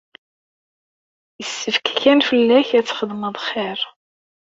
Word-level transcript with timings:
Yessefk 1.41 1.85
kan 2.01 2.19
fell-ak 2.29 2.69
ad 2.77 2.85
txedmeḍ 2.87 3.35
xir. 3.47 3.79